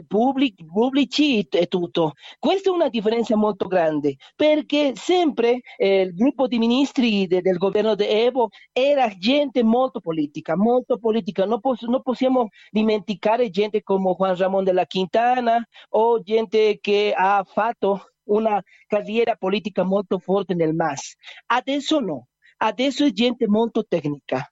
[0.06, 2.12] pubblici, pubblici e tutto.
[2.38, 7.58] Questa è una differenza molto grande perché sempre eh, il gruppo di ministri de, del
[7.58, 11.44] governo di Evo era gente molto politica, molto politica.
[11.44, 17.12] Non, poss- non possiamo dimenticare gente come Juan Ramón de la Quintana o gente che
[17.16, 21.14] ha fatto una carriera politica molto forte nel MAS.
[21.46, 22.28] Adesso no,
[22.58, 24.50] adesso è gente molto tecnica.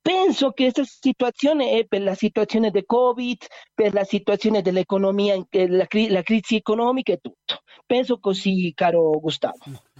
[0.00, 3.38] Penso che questa situazione è per la situazione del Covid,
[3.72, 7.62] per la situazione dell'economia, la, la crisi economica e tutto.
[7.86, 9.56] Penso così, caro Gustavo.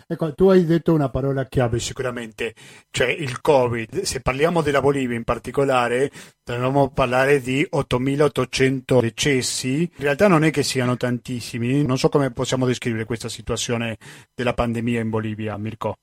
[0.07, 2.55] Ecco, tu hai detto una parola chiave sicuramente,
[2.90, 4.02] cioè il Covid.
[4.02, 6.11] Se parliamo della Bolivia in particolare,
[6.42, 9.80] dovremmo parlare di 8.800 decessi.
[9.80, 11.84] In realtà non è che siano tantissimi.
[11.84, 13.96] Non so come possiamo descrivere questa situazione
[14.34, 15.96] della pandemia in Bolivia, Mirko.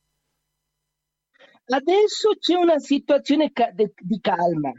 [1.66, 3.52] Adesso c'è una situazione
[4.00, 4.72] di calma,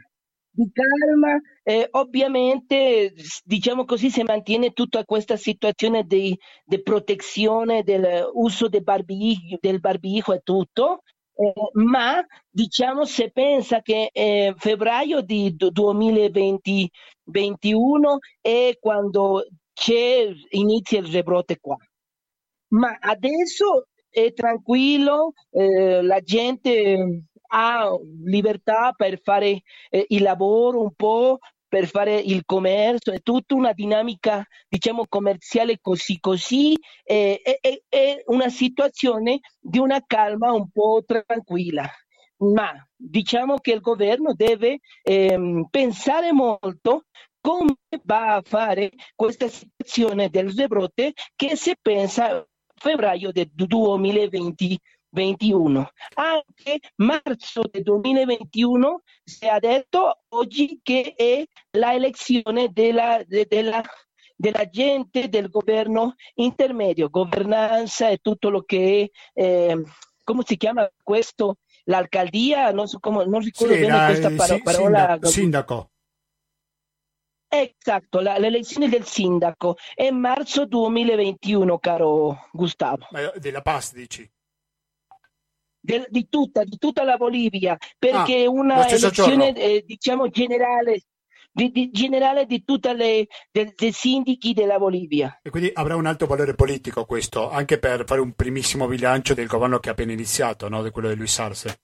[0.55, 8.67] di calma, eh, ovviamente diciamo così si mantiene tutta questa situazione di, di protezione dell'uso
[8.69, 11.01] del barbiglio, del barbiglio e tutto,
[11.35, 19.47] eh, ma diciamo se pensa che eh, febbraio di 2021 è quando
[20.49, 21.75] inizia il rebrote qua.
[22.73, 27.23] Ma adesso è tranquillo, eh, la gente
[27.53, 31.37] ha libertà per fare eh, il lavoro un po',
[31.67, 38.23] per fare il commercio, è tutta una dinamica, diciamo, commerciale così così, eh, è, è,
[38.27, 41.89] una situazione di una calma un po' tranquilla.
[42.37, 47.05] Ma diciamo che il governo deve ehm, pensare molto
[47.39, 52.45] come va a fare questa situazione del rebrote che si pensa
[52.75, 53.49] febbraio del
[55.13, 55.91] 2021.
[56.15, 61.45] Anche marzo del 2021 si è detto oggi che è
[61.77, 63.81] la elezione della, della,
[64.35, 69.83] della gente del governo intermedio, governanza e tutto lo che è, eh,
[70.23, 71.57] come si chiama questo?
[71.85, 74.29] L'alcaldia, non, so come, non ricordo sì, bene la, questa
[74.63, 75.19] parola.
[75.21, 75.27] Sindaco.
[75.27, 75.87] sindaco.
[77.49, 83.07] Esatto, la, l'elezione del sindaco è marzo 2021, caro Gustavo.
[83.11, 84.27] Ma della Paz dici?
[85.85, 91.01] Del, di, tutta, di tutta la Bolivia, perché è ah, una elezione eh, diciamo generale
[91.51, 95.39] di, di, generale di tutti i sindaci della Bolivia.
[95.41, 99.47] E quindi avrà un alto valore politico questo, anche per fare un primissimo bilancio del
[99.47, 100.81] governo che ha appena iniziato, no?
[100.81, 101.79] di quello di Luis Arce.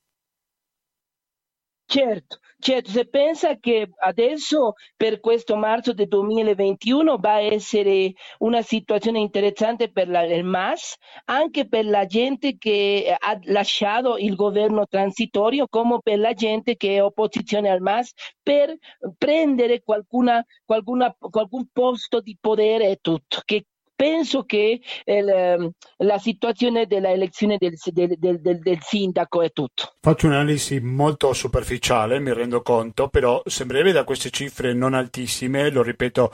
[1.91, 8.61] Certo, certo, se pensa che adesso per questo marzo del 2021 va a essere una
[8.61, 14.85] situazione interessante per la, il MAS, anche per la gente che ha lasciato il governo
[14.85, 18.11] transitorio, come per la gente che è opposizione al MAS,
[18.43, 18.75] per
[19.17, 23.65] prendere qualcuna, qualcuna, qualcun posto di potere e tutto, che
[23.99, 29.95] penso che eh, la situazione della elezione del, del, del, del, sindaco è tutto.
[29.99, 35.83] Faccio un'analisi molto superficiale, mi rendo conto, però sembrerebbe da queste cifre non altissime, lo
[35.83, 36.31] ripeto,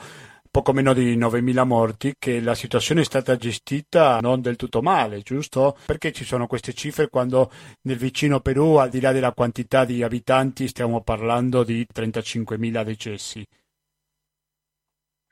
[0.48, 5.22] poco meno di 9.000 morti, che la situazione è stata gestita non del tutto male,
[5.22, 5.76] giusto?
[5.86, 7.50] Perché ci sono queste cifre quando
[7.82, 13.44] nel vicino Perù, al di là della quantità di abitanti, stiamo parlando di 35.000 decessi?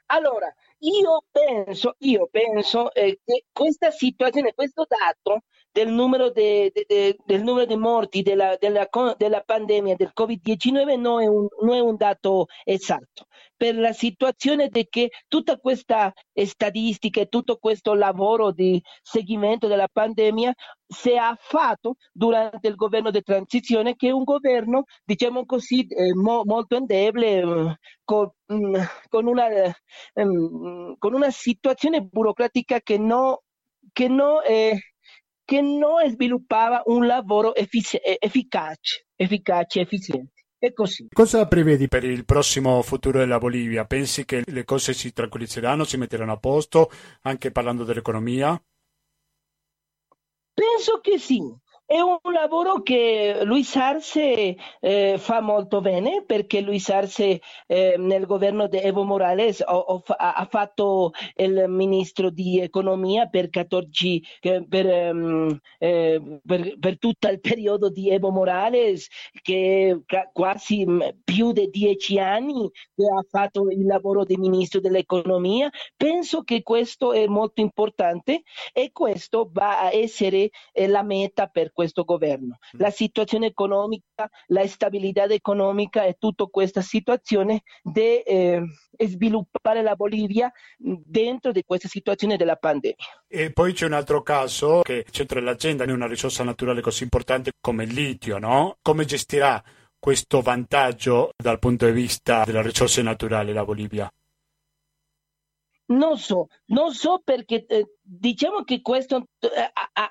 [0.07, 5.43] Allora, io penso, io penso eh, che questa situazione, questo dato
[5.75, 11.01] del numero di de, de, del numero di morti della, della, della pandemia del Covid-19
[11.01, 17.27] non è, un, un dato esatto, per la situazione di che tutta questa statistica e
[17.27, 20.55] tutto questo lavoro di seguimento della pandemia
[20.87, 26.13] si è fatto durante il governo di transizione, che è un governo, diciamo così, eh,
[26.69, 28.75] endeble, eh, con, mm,
[29.09, 29.75] con, una, eh,
[30.13, 33.37] con, una, situazione burocratica che non,
[33.93, 34.94] che non eh,
[35.45, 40.33] che non sviluppava un lavoro effic- efficace, efficace, efficiente.
[40.59, 41.07] E così.
[41.13, 43.85] Cosa prevedi per il prossimo futuro della Bolivia?
[43.85, 46.91] Pensi che le cose si tranquillizzeranno, si metteranno a posto,
[47.23, 48.59] anche parlando dell'economia?
[50.55, 51.43] Penso che sì,
[51.87, 58.25] È un lavoro che Luis Arce eh, fa molto bene perché Luis Arce eh, nel
[58.25, 59.85] governo di Evo Morales ha,
[60.17, 67.41] ha, fatto il ministro di economia per, 14, per, ehm, eh, per, per, tutto il
[67.41, 69.07] periodo di Evo Morales
[69.43, 70.01] che
[70.33, 75.71] quasi mm, più di dieci anni ha fatto il lavoro di ministro dell'economia.
[75.99, 81.73] Penso che questo è molto importante e questo va a essere eh, la meta per
[81.75, 82.57] questo governo.
[82.75, 82.81] Mm.
[82.81, 88.63] La situazione economica, la stabilità economica e tutta questa situazione di eh,
[88.97, 92.95] sviluppare la Bolivia dentro di questa situazione della pandemia.
[93.29, 97.03] E poi c'è un altro caso che è centro dell'agenda è una risorsa naturale così
[97.03, 98.77] importante come il litio, no?
[98.81, 99.63] Come gestirà
[99.99, 104.11] questo vantaggio dal punto di vista delle risorse naturali la Bolivia?
[105.87, 109.27] Non so, non so perché eh, diciamo che questo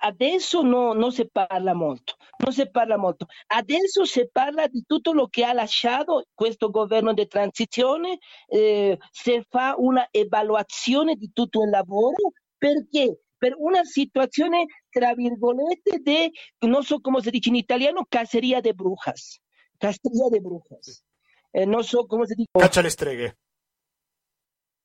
[0.01, 3.25] adesso no, non si parla molto, non si parla molto.
[3.47, 9.43] Adesso si parla di tutto lo che ha lasciato questo governo di transizione, eh, si
[9.49, 16.31] fa una evaluazione di tutto il lavoro perché per una situazione, tra virgolette, di,
[16.67, 19.41] non so come si dice in italiano, cacería de brujas.
[19.77, 21.03] Cacería de brujas.
[21.51, 22.49] Eh, non so come si dice.
[22.51, 23.37] Caccia le streghe.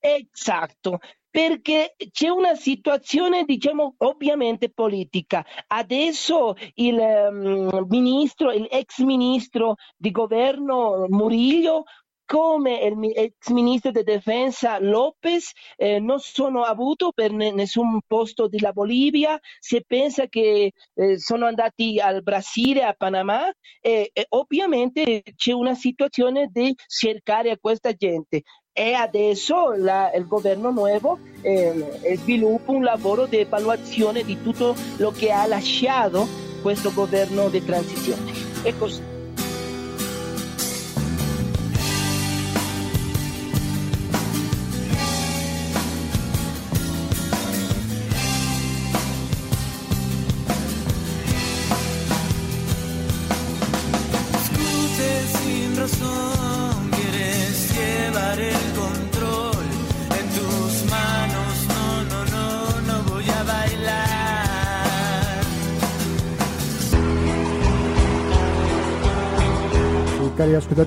[0.00, 5.44] Esatto, perché c'è una situazione, diciamo, ovviamente politica.
[5.66, 11.84] Adesso il um, ministro, il ex ministro di governo Murillo
[12.24, 18.48] come il ex ministro di difesa Lopez eh, non sono avuto per ne, nessun posto
[18.48, 25.22] della Bolivia, si pensa che eh, sono andati al Brasile, a Panama e, e ovviamente
[25.36, 28.42] c'è una situazione di cercare a questa gente
[28.78, 35.10] e adesso la, il governo nuovo eh, sviluppa un lavoro di evaluazione di tutto lo
[35.10, 36.28] che ha lasciato
[36.62, 38.30] questo governo di transizione.
[38.62, 38.72] È.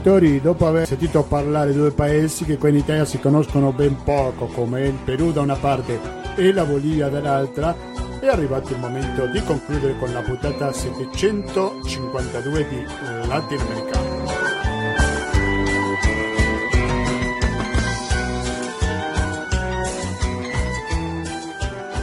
[0.01, 4.47] ascoltatori, dopo aver sentito parlare due paesi che qui in Italia si conoscono ben poco,
[4.47, 5.99] come il Perù da una parte
[6.35, 7.75] e la Bolivia dall'altra,
[8.19, 12.85] è arrivato il momento di concludere con la puntata 752 di
[13.27, 14.09] Latinoamericano.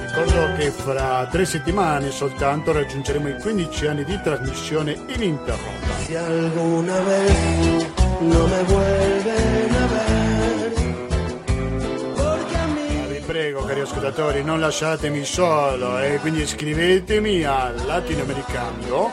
[0.06, 5.87] Ricordo che fra tre settimane soltanto raggiungeremo i 15 anni di trasmissione ininterrotta.
[6.08, 7.86] Si alguna vez
[8.22, 10.72] no me vuelven a ver.
[13.10, 19.12] Vi prego, cari ascoltatori, non lasciatemi solo e eh, quindi iscrivetemi a latinoamericano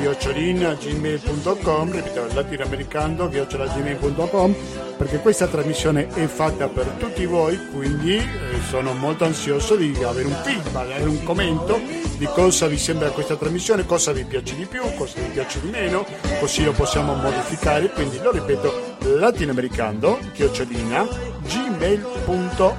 [0.00, 4.54] gmail.com ripeto latinoamericano gmail.com
[5.02, 8.24] perché questa trasmissione è fatta per tutti voi quindi eh,
[8.68, 11.80] sono molto ansioso di avere un feedback avere un commento
[12.16, 15.70] di cosa vi sembra questa trasmissione cosa vi piace di più cosa vi piace di
[15.70, 16.06] meno
[16.38, 17.88] così lo possiamo modificare.
[17.90, 21.06] Quindi lo ripeto latinoamericano chiocciolina
[21.40, 22.70] gmail.com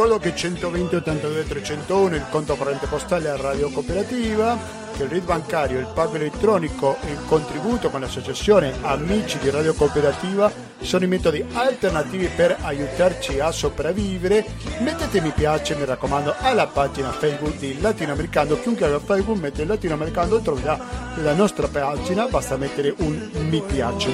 [0.00, 4.58] Che 120 82 301 il conto corrente postale a Radio Cooperativa,
[4.96, 9.74] che il RID bancario, il pago elettronico e il contributo con l'associazione Amici di Radio
[9.74, 14.46] Cooperativa sono i metodi alternativi per aiutarci a sopravvivere.
[14.80, 18.58] Mettete mi piace, mi raccomando, alla pagina Facebook di Latinoamericano.
[18.58, 20.78] Chiunque abbia Facebook mette Latinoamericano troverà
[21.16, 24.10] la nostra pagina, basta mettere un mi piace.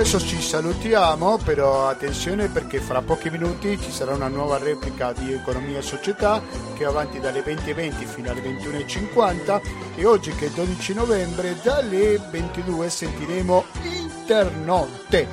[0.00, 5.34] Adesso ci salutiamo, però attenzione perché fra pochi minuti ci sarà una nuova replica di
[5.34, 6.40] Economia e Società
[6.74, 9.60] che è avanti dalle 20.20 fino alle 21.50
[9.96, 15.28] e oggi che è 12 novembre dalle 22 sentiremo Internotte.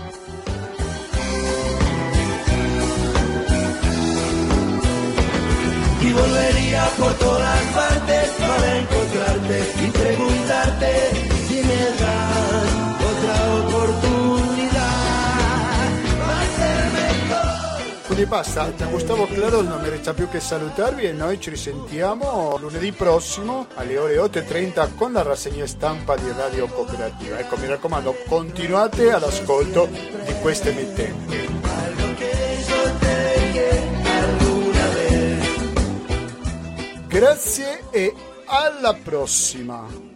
[6.01, 11.36] Y volvería por todas partes para encontrarte y preguntarte
[18.17, 22.57] Quindi basta, da Gustavo Claro non mi resta più che salutarvi e noi ci risentiamo
[22.57, 27.37] lunedì prossimo alle ore 8.30 con la rassegna stampa di Radio Cooperativa.
[27.37, 31.47] Ecco, mi raccomando, continuate all'ascolto di queste emittenti.
[37.05, 38.15] Grazie e
[38.45, 40.06] alla prossima!